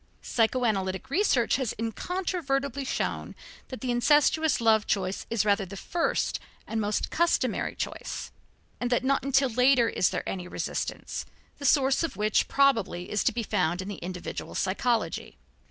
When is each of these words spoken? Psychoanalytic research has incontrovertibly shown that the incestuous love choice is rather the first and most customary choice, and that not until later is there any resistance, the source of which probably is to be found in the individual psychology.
Psychoanalytic 0.23 1.11
research 1.11 1.57
has 1.57 1.75
incontrovertibly 1.77 2.83
shown 2.83 3.35
that 3.67 3.81
the 3.81 3.91
incestuous 3.91 4.59
love 4.59 4.87
choice 4.87 5.27
is 5.29 5.45
rather 5.45 5.63
the 5.63 5.77
first 5.77 6.39
and 6.65 6.81
most 6.81 7.11
customary 7.11 7.75
choice, 7.75 8.31
and 8.79 8.89
that 8.89 9.03
not 9.03 9.23
until 9.23 9.47
later 9.49 9.87
is 9.87 10.09
there 10.09 10.27
any 10.27 10.47
resistance, 10.47 11.27
the 11.59 11.65
source 11.67 12.01
of 12.01 12.17
which 12.17 12.47
probably 12.47 13.11
is 13.11 13.23
to 13.23 13.31
be 13.31 13.43
found 13.43 13.79
in 13.79 13.89
the 13.89 13.97
individual 14.01 14.55
psychology. 14.55 15.37